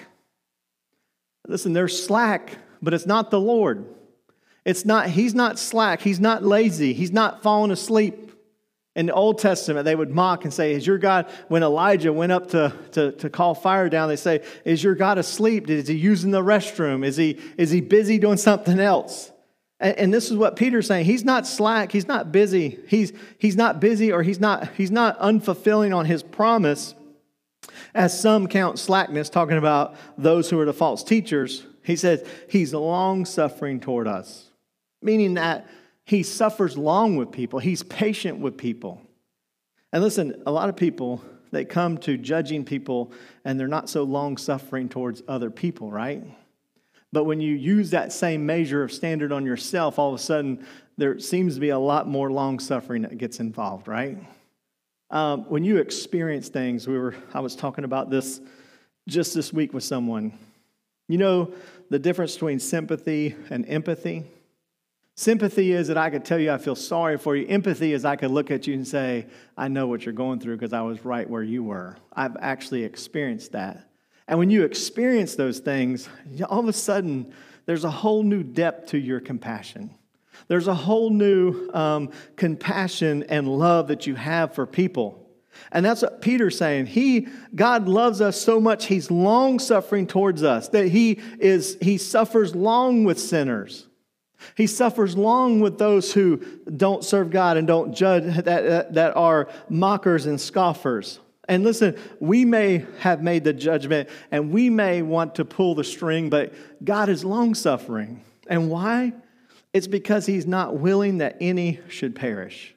[1.51, 3.85] Listen, they're slack, but it's not the Lord.
[4.63, 6.01] It's not, he's not slack.
[6.01, 6.93] He's not lazy.
[6.93, 8.31] He's not falling asleep.
[8.95, 12.31] In the Old Testament, they would mock and say, Is your God, when Elijah went
[12.31, 15.69] up to, to, to call fire down, they say, Is your God asleep?
[15.69, 17.05] Is he using the restroom?
[17.05, 19.31] Is he, is he busy doing something else?
[19.79, 21.05] And, and this is what Peter's saying.
[21.05, 21.91] He's not slack.
[21.91, 22.79] He's not busy.
[22.87, 26.95] He's, he's not busy or he's not, he's not unfulfilling on his promise
[27.93, 32.73] as some count slackness, talking about those who are the false teachers, he says he's
[32.73, 34.49] long suffering toward us,
[35.01, 35.67] meaning that
[36.05, 39.01] he suffers long with people, he's patient with people.
[39.93, 43.11] And listen, a lot of people, they come to judging people
[43.43, 46.23] and they're not so long suffering towards other people, right?
[47.11, 50.65] But when you use that same measure of standard on yourself, all of a sudden
[50.97, 54.17] there seems to be a lot more long suffering that gets involved, right?
[55.11, 58.39] Um, when you experience things, we were, I was talking about this
[59.09, 60.31] just this week with someone.
[61.09, 61.53] You know
[61.89, 64.23] the difference between sympathy and empathy?
[65.17, 67.45] Sympathy is that I could tell you I feel sorry for you.
[67.47, 70.55] Empathy is I could look at you and say, I know what you're going through
[70.55, 71.97] because I was right where you were.
[72.13, 73.89] I've actually experienced that.
[74.29, 76.07] And when you experience those things,
[76.49, 77.33] all of a sudden,
[77.65, 79.93] there's a whole new depth to your compassion.
[80.47, 85.17] There's a whole new um, compassion and love that you have for people.
[85.71, 86.87] And that's what Peter's saying.
[86.87, 91.97] He, God loves us so much, He's long suffering towards us, that He is, He
[91.97, 93.87] suffers long with sinners.
[94.55, 96.37] He suffers long with those who
[96.75, 101.19] don't serve God and don't judge, that, that, that are mockers and scoffers.
[101.47, 105.83] And listen, we may have made the judgment and we may want to pull the
[105.83, 108.23] string, but God is long suffering.
[108.47, 109.13] And why?
[109.73, 112.75] It's because he's not willing that any should perish.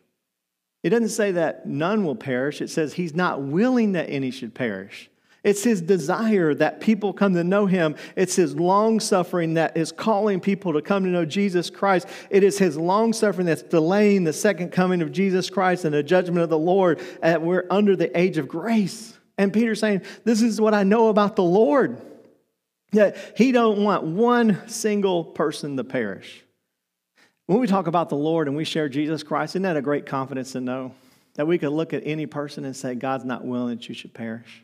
[0.83, 4.54] It doesn't say that none will perish, it says he's not willing that any should
[4.54, 5.11] perish.
[5.44, 7.96] It's his desire that people come to know him.
[8.16, 12.09] It's his long suffering that is calling people to come to know Jesus Christ.
[12.30, 16.02] It is his long suffering that's delaying the second coming of Jesus Christ and the
[16.02, 17.02] judgment of the Lord.
[17.22, 19.18] And we're under the age of grace.
[19.37, 22.00] And Peter's saying, This is what I know about the Lord.
[22.92, 26.43] That he don't want one single person to perish.
[27.46, 30.07] When we talk about the Lord and we share Jesus Christ, isn't that a great
[30.07, 30.92] confidence to know
[31.35, 34.14] that we could look at any person and say, God's not willing that you should
[34.14, 34.62] perish?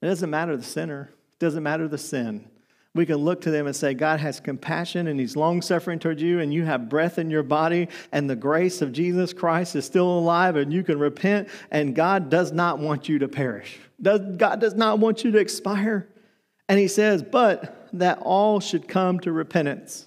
[0.00, 2.48] It doesn't matter the sinner, it doesn't matter the sin.
[2.94, 6.22] We can look to them and say, God has compassion and He's long suffering towards
[6.22, 9.84] you, and you have breath in your body, and the grace of Jesus Christ is
[9.84, 13.78] still alive, and you can repent, and God does not want you to perish.
[14.00, 16.08] God does not want you to expire.
[16.68, 20.06] And He says, but that all should come to repentance.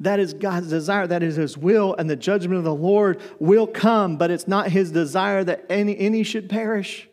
[0.00, 1.06] That is God's desire.
[1.06, 4.70] That is His will, and the judgment of the Lord will come, but it's not
[4.70, 7.08] His desire that any, any should perish.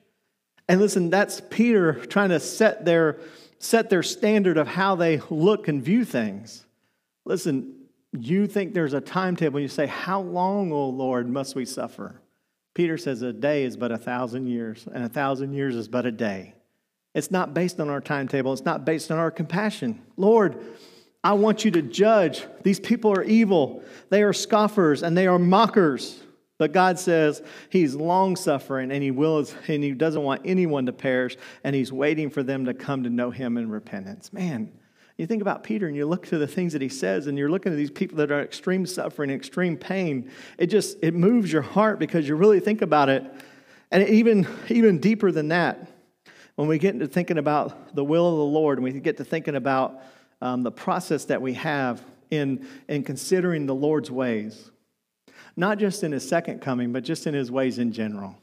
[0.68, 3.20] And listen, that's Peter trying to set their,
[3.60, 6.66] set their standard of how they look and view things.
[7.26, 7.76] Listen,
[8.20, 12.22] you think there's a timetable, you say, How long, O Lord, must we suffer?
[12.74, 16.06] Peter says, A day is but a thousand years, and a thousand years is but
[16.06, 16.54] a day.
[17.16, 20.02] It's not based on our timetable, it's not based on our compassion.
[20.18, 20.62] Lord,
[21.26, 22.46] I want you to judge.
[22.62, 23.84] These people are evil.
[24.12, 26.22] They are scoffers and they are mockers.
[26.60, 30.94] But God says He's long suffering and He wills and He doesn't want anyone to
[30.94, 34.32] perish, and He's waiting for them to come to know Him in repentance.
[34.32, 34.72] Man,
[35.18, 37.50] you think about Peter and you look to the things that he says, and you're
[37.50, 40.30] looking at these people that are extreme suffering, extreme pain.
[40.60, 43.24] It just it moves your heart because you really think about it.
[43.92, 45.90] And even, even deeper than that,
[46.56, 49.26] when we get into thinking about the will of the Lord, and we get to
[49.26, 50.02] thinking about
[50.46, 54.70] um, the process that we have in, in considering the Lord's ways,
[55.58, 58.38] not just in his second coming, but just in his ways in general.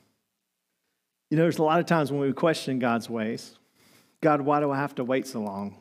[1.30, 3.54] You know, there's a lot of times when we question God's ways
[4.20, 5.76] God, why do I have to wait so long?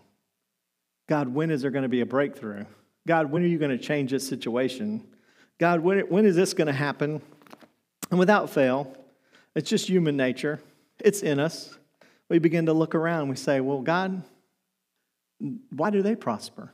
[1.10, 2.66] God, when is there going to be a breakthrough?
[3.08, 5.04] God, when are you going to change this situation?
[5.60, 7.20] God, when, when is this going to happen?
[8.12, 8.96] And without fail,
[9.56, 10.60] it's just human nature,
[11.00, 11.76] it's in us.
[12.30, 13.30] We begin to look around.
[13.30, 14.24] We say, Well, God,
[15.70, 16.74] why do they prosper?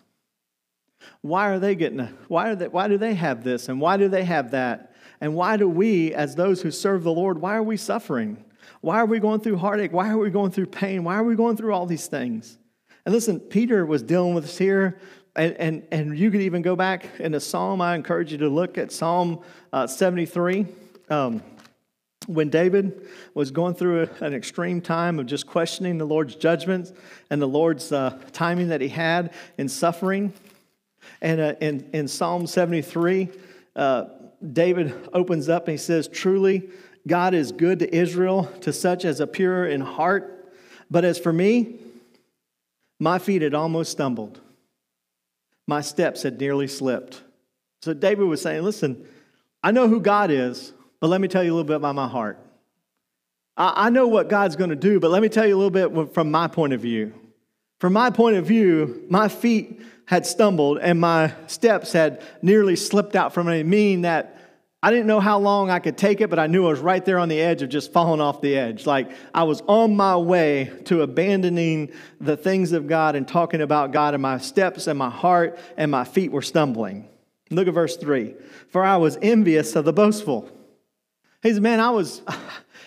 [1.21, 3.97] Why are they getting a, why are they why do they have this and why
[3.97, 4.93] do they have that?
[5.21, 8.43] And why do we as those who serve the Lord, why are we suffering?
[8.81, 9.91] Why are we going through heartache?
[9.91, 11.03] Why are we going through pain?
[11.03, 12.57] Why are we going through all these things?
[13.05, 14.99] And listen, Peter was dealing with this here.
[15.35, 17.79] And, and, and you could even go back in the Psalm.
[17.79, 19.39] I encourage you to look at Psalm
[19.71, 20.65] uh, 73.
[21.09, 21.41] Um,
[22.27, 26.93] when David was going through an extreme time of just questioning the Lord's judgments
[27.29, 30.33] and the Lord's uh, timing that he had in suffering.
[31.21, 33.29] And uh, in, in Psalm 73,
[33.75, 34.05] uh,
[34.53, 36.69] David opens up and he says, Truly,
[37.07, 40.53] God is good to Israel, to such as are pure in heart.
[40.91, 41.79] But as for me,
[42.99, 44.39] my feet had almost stumbled
[45.67, 47.21] my steps had nearly slipped.
[47.81, 49.05] So David was saying, Listen,
[49.61, 52.07] I know who God is, but let me tell you a little bit about my
[52.07, 52.39] heart.
[53.59, 56.13] I, know what God's going to do, but let me tell you a little bit
[56.13, 57.11] from my point of view.
[57.79, 63.15] From my point of view, my feet had stumbled and my steps had nearly slipped
[63.15, 64.37] out from me, meaning that
[64.81, 67.03] I didn't know how long I could take it, but I knew I was right
[67.03, 68.85] there on the edge of just falling off the edge.
[68.85, 73.91] Like I was on my way to abandoning the things of God and talking about
[73.91, 77.09] God, and my steps and my heart and my feet were stumbling.
[77.49, 78.35] Look at verse 3
[78.69, 80.51] For I was envious of the boastful.
[81.47, 82.21] He said, Man, I was,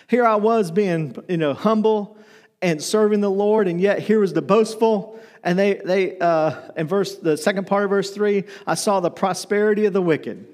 [0.07, 2.17] here I was being, you know, humble
[2.61, 5.19] and serving the Lord, and yet here was the boastful.
[5.43, 9.09] And they, they uh, in verse, the second part of verse 3, I saw the
[9.09, 10.45] prosperity of the wicked.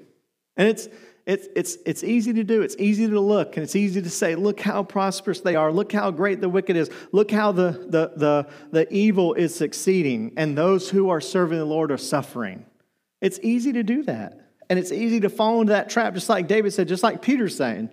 [0.56, 0.88] And it's,
[1.26, 2.62] it's, it's, it's easy to do.
[2.62, 5.70] It's easy to look, and it's easy to say, look how prosperous they are.
[5.70, 6.90] Look how great the wicked is.
[7.12, 11.66] Look how the, the, the, the evil is succeeding, and those who are serving the
[11.66, 12.64] Lord are suffering.
[13.20, 14.37] It's easy to do that.
[14.70, 17.56] And it's easy to fall into that trap, just like David said, just like Peter's
[17.56, 17.90] saying.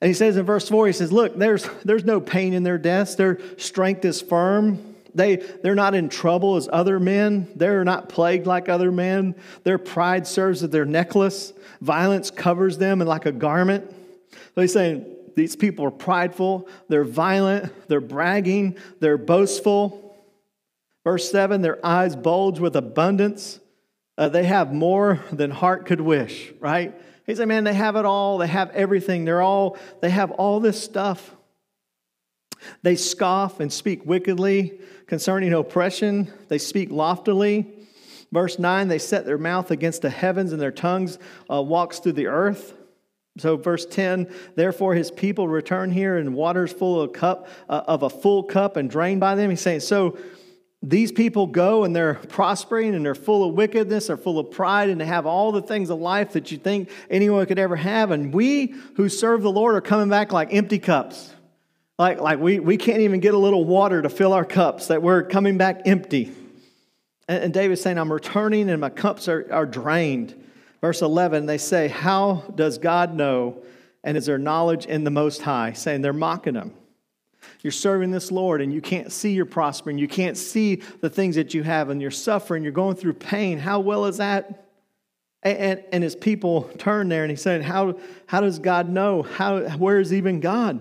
[0.00, 2.78] And he says in verse 4, he says, Look, there's, there's no pain in their
[2.78, 4.94] deaths, their strength is firm.
[5.14, 7.48] They, they're not in trouble as other men.
[7.56, 9.34] They're not plagued like other men.
[9.64, 11.54] Their pride serves as their necklace.
[11.80, 13.90] Violence covers them and like a garment.
[14.54, 20.02] So he's saying these people are prideful, they're violent, they're bragging, they're boastful.
[21.04, 23.60] Verse 7 their eyes bulge with abundance.
[24.18, 26.94] Uh, they have more than heart could wish, right?
[27.26, 28.38] He said, man, they have it all.
[28.38, 29.24] They have everything.
[29.24, 31.34] They're all, they have all this stuff.
[32.82, 36.32] They scoff and speak wickedly concerning oppression.
[36.48, 37.66] They speak loftily.
[38.32, 41.18] Verse 9, they set their mouth against the heavens and their tongues
[41.50, 42.74] uh, walks through the earth.
[43.38, 48.02] So, verse 10, therefore his people return here and waters full of cup uh, of
[48.02, 49.50] a full cup and drained by them.
[49.50, 50.16] He's saying, so
[50.88, 54.88] these people go and they're prospering and they're full of wickedness, they're full of pride,
[54.88, 58.12] and they have all the things of life that you think anyone could ever have.
[58.12, 61.32] And we who serve the Lord are coming back like empty cups.
[61.98, 65.02] Like, like we, we can't even get a little water to fill our cups, that
[65.02, 66.32] we're coming back empty.
[67.26, 70.40] And, and David's saying, I'm returning and my cups are, are drained.
[70.80, 73.62] Verse 11, they say, How does God know?
[74.04, 75.72] And is there knowledge in the Most High?
[75.72, 76.72] Saying they're mocking him.
[77.62, 79.98] You're serving this Lord and you can't see you're prospering.
[79.98, 82.62] You can't see the things that you have and you're suffering.
[82.62, 83.58] You're going through pain.
[83.58, 84.68] How well is that?
[85.42, 89.22] And, and, and his people turn there and he said, how, how does God know?
[89.22, 90.80] How, where is even God?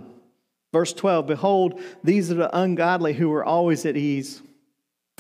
[0.75, 4.41] Verse 12 Behold, these are the ungodly who are always at ease.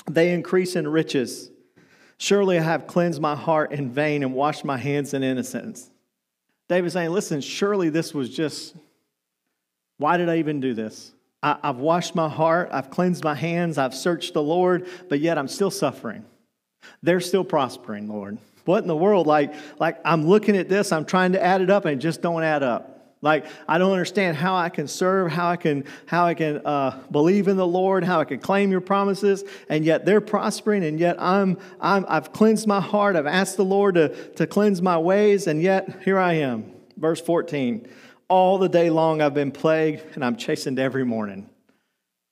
[0.09, 1.49] They increase in riches.
[2.17, 5.89] Surely I have cleansed my heart in vain and washed my hands in innocence.
[6.67, 8.75] David's saying, Listen, surely this was just,
[9.97, 11.13] why did I even do this?
[11.45, 15.37] I, have washed my heart, I've cleansed my hands, I've searched the Lord, but yet
[15.37, 16.25] I'm still suffering.
[17.03, 18.39] They're still prospering, Lord.
[18.65, 19.27] What in the world?
[19.27, 22.23] Like, like I'm looking at this, I'm trying to add it up, and it just
[22.23, 22.95] don't add up.
[23.21, 26.99] Like I don't understand how I can serve, how I can how I can uh,
[27.11, 30.99] believe in the Lord, how I can claim your promises, and yet they're prospering, and
[30.99, 33.15] yet I'm, I'm I've cleansed my heart.
[33.15, 36.71] I've asked the Lord to to cleanse my ways, and yet here I am.
[36.97, 37.87] Verse 14.
[38.27, 41.49] All the day long I've been plagued, and I'm chastened every morning.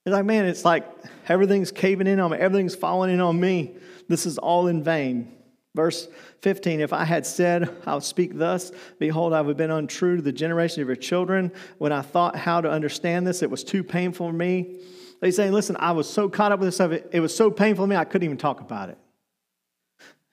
[0.06, 0.86] It's like, man, it's like
[1.28, 3.76] everything's caving in on me, everything's falling in on me.
[4.08, 5.32] This is all in vain.
[5.76, 6.08] Verse
[6.42, 10.22] 15 If I had said, I'll speak thus, behold, I would have been untrue to
[10.22, 11.52] the generation of your children.
[11.78, 14.80] When I thought how to understand this, it was too painful for me.
[15.22, 17.50] He's saying, Listen, I was so caught up with this stuff, it, it was so
[17.50, 18.98] painful to me, I couldn't even talk about it.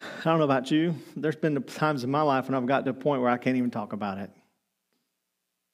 [0.02, 0.96] I don't know about you.
[1.14, 3.56] There's been times in my life when I've got to a point where I can't
[3.56, 4.30] even talk about it.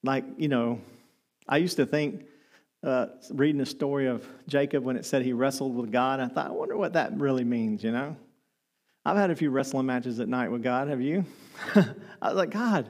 [0.06, 0.80] Like, you know,
[1.48, 2.24] I used to think,
[2.82, 6.46] uh, reading the story of Jacob when it said he wrestled with God, I thought,
[6.46, 8.16] I wonder what that really means, you know?
[9.04, 10.88] I've had a few wrestling matches at night with God.
[10.88, 11.24] Have you?
[11.74, 12.88] I was like, God,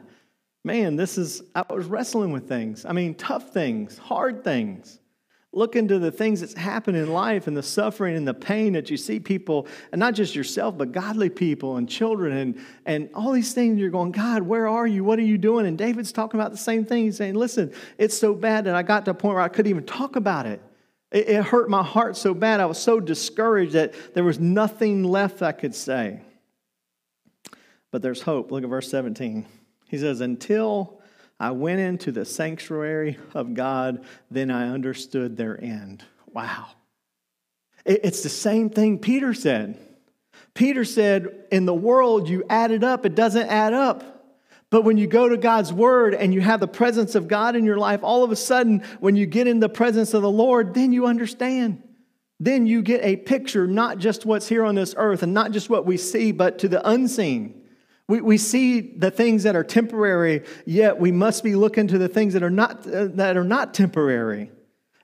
[0.65, 2.85] man, this is, I was wrestling with things.
[2.85, 4.99] I mean, tough things, hard things.
[5.57, 8.91] Look into the things that's happened in life and the suffering and the pain that
[8.91, 13.33] you see people, and not just yourself, but godly people and children and, and all
[13.33, 13.79] these things.
[13.79, 15.03] You're going, God, where are you?
[15.03, 15.65] What are you doing?
[15.65, 17.05] And David's talking about the same thing.
[17.05, 19.71] He's saying, listen, it's so bad that I got to a point where I couldn't
[19.71, 20.61] even talk about it.
[21.11, 22.61] It, it hurt my heart so bad.
[22.61, 26.21] I was so discouraged that there was nothing left I could say.
[27.91, 28.51] But there's hope.
[28.51, 29.47] Look at verse 17.
[29.89, 31.01] He says, Until
[31.39, 36.03] I went into the sanctuary of God, then I understood their end.
[36.33, 36.69] Wow.
[37.85, 39.79] It's the same thing Peter said.
[40.55, 44.17] Peter said, In the world, you add it up, it doesn't add up.
[44.71, 47.65] But when you go to God's word and you have the presence of God in
[47.65, 50.75] your life, all of a sudden, when you get in the presence of the Lord,
[50.75, 51.83] then you understand.
[52.41, 55.71] Then you get a picture, not just what's here on this earth and not just
[55.71, 57.56] what we see, but to the unseen.
[58.09, 62.09] We, we see the things that are temporary, yet we must be looking to the
[62.09, 64.51] things that are not, uh, that are not temporary.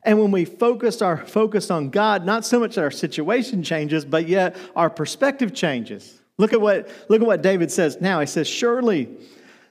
[0.04, 4.04] And when we focus our focus on God, not so much that our situation changes,
[4.04, 6.20] but yet our perspective changes.
[6.38, 8.18] Look at what, look at what David says now.
[8.20, 9.08] He says, Surely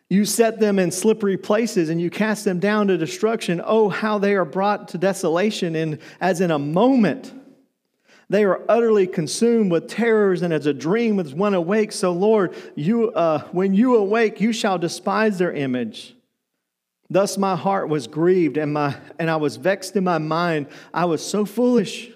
[0.10, 3.62] you set them in slippery places and you cast them down to destruction.
[3.64, 7.34] Oh, how they are brought to desolation, and as in a moment.
[8.32, 11.98] They are utterly consumed with terrors, and as a dream as one awakes.
[11.98, 16.16] So, Lord, you, uh, when you awake, you shall despise their image.
[17.10, 20.68] Thus my heart was grieved, and, my, and I was vexed in my mind.
[20.94, 22.10] I was so foolish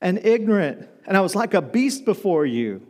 [0.00, 2.80] and ignorant, and I was like a beast before you.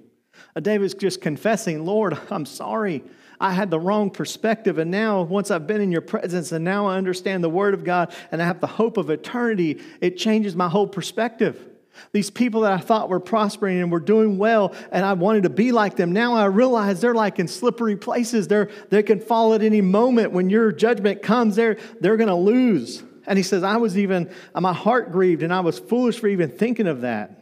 [0.54, 3.02] Uh, David's just confessing, Lord, I'm sorry.
[3.40, 4.78] I had the wrong perspective.
[4.78, 7.82] And now, once I've been in your presence and now I understand the Word of
[7.82, 11.72] God and I have the hope of eternity, it changes my whole perspective.
[12.12, 15.50] These people that I thought were prospering and were doing well, and I wanted to
[15.50, 18.48] be like them, now I realize they're like in slippery places.
[18.48, 20.32] They're, they can fall at any moment.
[20.32, 23.02] When your judgment comes, they're, they're going to lose.
[23.26, 26.50] And he says, I was even, my heart grieved, and I was foolish for even
[26.50, 27.40] thinking of that.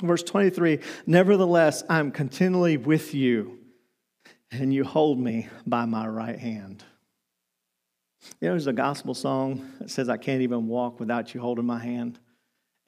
[0.00, 3.58] Verse 23 Nevertheless, I'm continually with you,
[4.50, 6.84] and you hold me by my right hand.
[8.40, 11.64] You know, there's a gospel song that says, I can't even walk without you holding
[11.64, 12.18] my hand.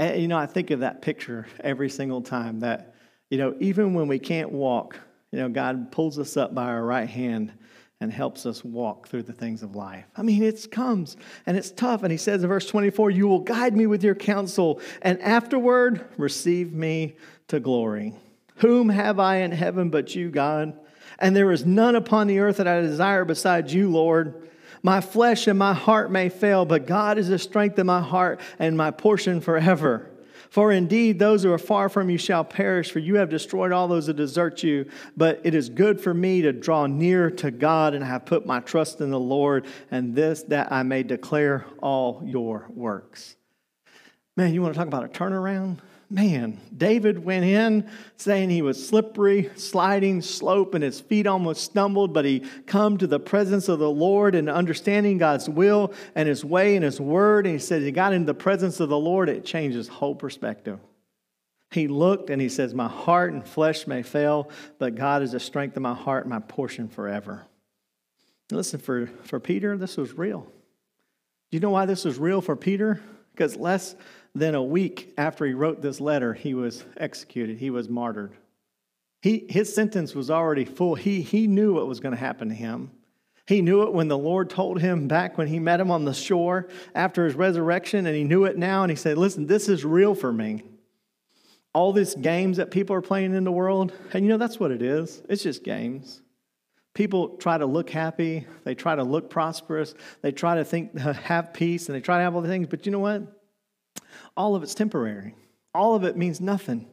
[0.03, 2.95] And, you know, I think of that picture every single time that,
[3.31, 4.99] you know, even when we can't walk,
[5.31, 7.53] you know, God pulls us up by our right hand
[8.01, 10.05] and helps us walk through the things of life.
[10.17, 12.03] I mean, it comes and it's tough.
[12.03, 16.05] And he says in verse 24, You will guide me with your counsel, and afterward
[16.17, 17.15] receive me
[17.47, 18.13] to glory.
[18.57, 20.77] Whom have I in heaven but you, God?
[21.21, 24.49] And there is none upon the earth that I desire besides you, Lord.
[24.83, 28.41] My flesh and my heart may fail, but God is the strength of my heart
[28.59, 30.11] and my portion forever.
[30.51, 33.89] For indeed, those who are far from you shall perish, for you have destroyed all
[33.89, 34.85] those that desert you.
[35.17, 38.45] But it is good for me to draw near to God, and I have put
[38.45, 43.37] my trust in the Lord, and this that I may declare all your works.
[44.37, 45.79] Man, you want to talk about a turnaround?
[46.13, 52.13] Man, David went in saying he was slippery, sliding slope, and his feet almost stumbled,
[52.13, 56.45] but he come to the presence of the Lord and understanding God's will and his
[56.45, 57.47] way and his word.
[57.47, 60.15] And he said he got into the presence of the Lord, it changed his whole
[60.15, 60.79] perspective.
[61.71, 65.41] He looked and he says, My heart and flesh may fail, but God is the
[65.41, 67.47] strength of my heart, my portion forever.
[68.51, 70.43] Listen, for, for Peter, this was real.
[70.43, 73.01] Do you know why this was real for Peter?
[73.33, 73.97] Because less
[74.35, 78.37] than a week after he wrote this letter, he was executed, he was martyred.
[79.21, 80.97] He, his sentence was already full.
[80.97, 82.91] He, he knew what was going to happen to him.
[83.47, 86.15] He knew it when the Lord told him back when he met him on the
[86.15, 88.83] shore after his resurrection, and he knew it now.
[88.83, 90.63] And he said, Listen, this is real for me.
[91.75, 94.71] All these games that people are playing in the world, and you know, that's what
[94.71, 95.23] it is.
[95.29, 96.22] It's just games.
[96.95, 101.53] People try to look happy, they try to look prosperous, they try to think, have
[101.53, 103.23] peace, and they try to have all the things, but you know what?
[104.37, 105.35] all of it's temporary.
[105.75, 106.87] All of it means nothing.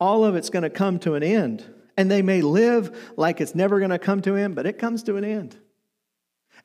[0.00, 1.64] All of it's going to come to an end.
[1.96, 4.78] And they may live like it's never going to come to an end, but it
[4.78, 5.56] comes to an end.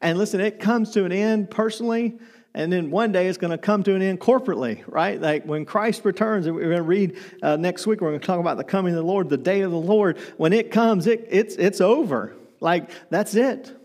[0.01, 2.19] And listen, it comes to an end personally,
[2.53, 5.19] and then one day it's going to come to an end corporately, right?
[5.19, 8.39] Like when Christ returns, we're going to read uh, next week, we're going to talk
[8.39, 10.17] about the coming of the Lord, the day of the Lord.
[10.37, 12.35] When it comes, it, it's, it's over.
[12.63, 13.75] Like, that's it.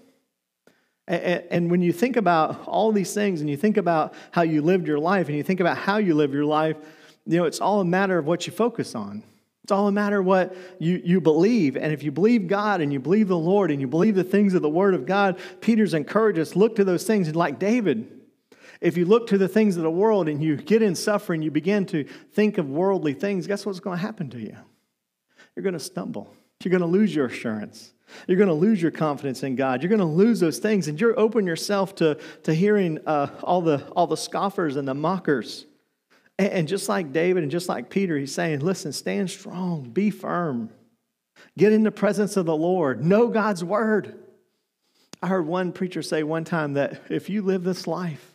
[1.08, 4.86] And when you think about all these things and you think about how you lived
[4.86, 6.76] your life and you think about how you live your life,
[7.26, 9.24] you know, it's all a matter of what you focus on.
[9.64, 11.76] It's all a matter of what you, you believe.
[11.76, 14.54] And if you believe God and you believe the Lord and you believe the things
[14.54, 17.26] of the Word of God, Peter's encouraged us look to those things.
[17.26, 18.06] And like David,
[18.80, 21.50] if you look to the things of the world and you get in suffering, you
[21.50, 24.56] begin to think of worldly things, guess what's going to happen to you?
[25.56, 26.32] You're going to stumble.
[26.62, 27.92] You're going to lose your assurance.
[28.26, 29.82] You're going to lose your confidence in God.
[29.82, 33.62] You're going to lose those things, and you're open yourself to, to hearing uh, all,
[33.62, 35.66] the, all the scoffers and the mockers.
[36.38, 40.10] And, and just like David and just like Peter, he's saying, listen, stand strong, be
[40.10, 40.70] firm,
[41.56, 44.18] get in the presence of the Lord, know God's word.
[45.22, 48.34] I heard one preacher say one time that if you live this life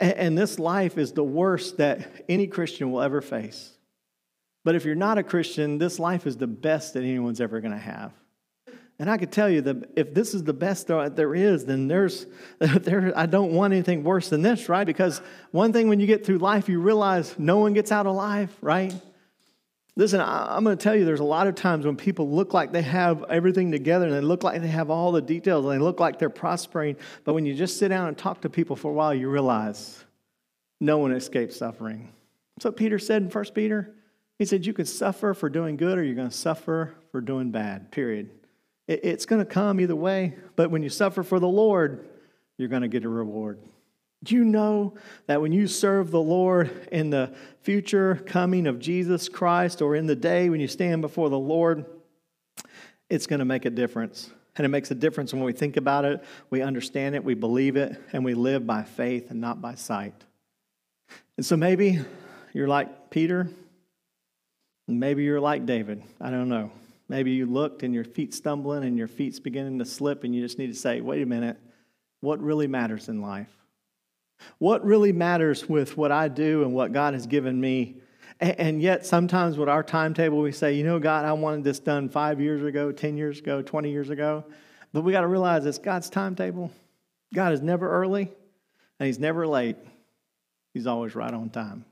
[0.00, 3.72] And this life is the worst that any Christian will ever face.
[4.64, 7.72] But if you're not a Christian, this life is the best that anyone's ever going
[7.72, 8.12] to have.
[9.00, 12.26] And I could tell you that if this is the best there is, then there's,
[12.58, 14.86] there, I don't want anything worse than this, right?
[14.86, 15.20] Because
[15.52, 18.92] one thing when you get through life, you realize no one gets out alive, right?
[19.94, 22.70] Listen, I'm going to tell you, there's a lot of times when people look like
[22.72, 25.78] they have everything together and they look like they have all the details and they
[25.82, 26.96] look like they're prospering.
[27.24, 30.04] But when you just sit down and talk to people for a while, you realize
[30.80, 32.12] no one escapes suffering.
[32.62, 33.94] What Peter said in 1 Peter.
[34.38, 37.50] He said, You can suffer for doing good or you're going to suffer for doing
[37.50, 38.30] bad, period.
[38.88, 40.34] It's going to come either way.
[40.56, 42.08] But when you suffer for the Lord,
[42.56, 43.60] you're going to get a reward.
[44.24, 44.94] Do you know
[45.26, 50.06] that when you serve the Lord in the future coming of Jesus Christ or in
[50.06, 51.84] the day when you stand before the Lord,
[53.08, 54.30] it's going to make a difference.
[54.56, 57.76] And it makes a difference when we think about it, we understand it, we believe
[57.76, 60.14] it, and we live by faith and not by sight.
[61.36, 62.00] And so maybe
[62.52, 63.48] you're like Peter,
[64.88, 66.02] maybe you're like David.
[66.20, 66.72] I don't know.
[67.08, 70.42] Maybe you looked and your feet stumbling and your feet's beginning to slip, and you
[70.42, 71.58] just need to say, wait a minute,
[72.20, 73.48] what really matters in life?
[74.58, 77.96] What really matters with what I do and what God has given me?
[78.40, 82.08] And yet, sometimes with our timetable, we say, you know, God, I wanted this done
[82.08, 84.44] five years ago, 10 years ago, 20 years ago.
[84.92, 86.70] But we got to realize it's God's timetable.
[87.34, 88.30] God is never early
[89.00, 89.76] and He's never late.
[90.72, 91.84] He's always right on time.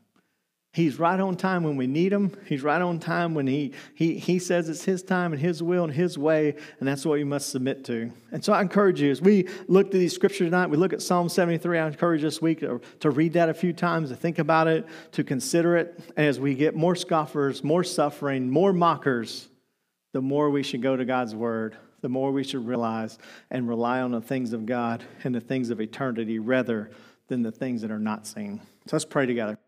[0.76, 2.36] He's right on time when we need him.
[2.44, 5.84] He's right on time when he, he, he says it's his time and his will
[5.84, 8.12] and his way, and that's what we must submit to.
[8.30, 11.00] And so I encourage you, as we look at these scriptures tonight, we look at
[11.00, 11.78] Psalm 73.
[11.78, 14.86] I encourage this week to, to read that a few times, to think about it,
[15.12, 15.98] to consider it.
[16.14, 19.48] And as we get more scoffers, more suffering, more mockers,
[20.12, 23.18] the more we should go to God's word, the more we should realize
[23.50, 26.90] and rely on the things of God and the things of eternity rather
[27.28, 28.60] than the things that are not seen.
[28.84, 29.58] So let's pray together.